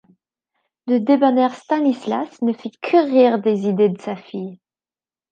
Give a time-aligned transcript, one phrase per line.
[0.87, 4.57] Le débonnaire Stanislas ne fit que rire des idées de sa fille.